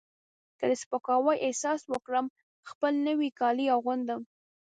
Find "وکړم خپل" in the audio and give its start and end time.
1.87-2.93